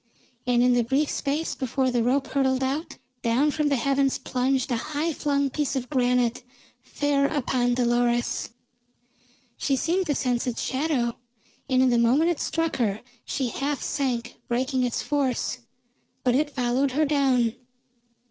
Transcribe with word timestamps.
And 0.47 0.63
in 0.63 0.73
the 0.73 0.83
brief 0.83 1.11
space 1.11 1.53
before 1.53 1.91
the 1.91 2.01
rope 2.01 2.25
hurtled 2.25 2.63
out, 2.63 2.97
down 3.21 3.51
from 3.51 3.69
the 3.69 3.75
heavens 3.75 4.17
plunged 4.17 4.71
a 4.71 4.75
high 4.75 5.13
flung 5.13 5.51
piece 5.51 5.75
of 5.75 5.91
granite 5.91 6.41
fair 6.81 7.27
upon 7.27 7.75
Dolores. 7.75 8.49
She 9.57 9.75
seemed 9.75 10.07
to 10.07 10.15
sense 10.15 10.47
its 10.47 10.63
shadow, 10.63 11.17
and 11.69 11.83
in 11.83 11.91
the 11.91 11.99
moment 11.99 12.31
it 12.31 12.39
struck 12.39 12.77
her 12.77 13.01
she 13.25 13.49
half 13.49 13.83
sank, 13.83 14.37
breaking 14.47 14.83
its 14.83 15.03
force. 15.03 15.59
But 16.23 16.33
it 16.33 16.49
followed 16.49 16.93
her 16.93 17.05
down. 17.05 17.53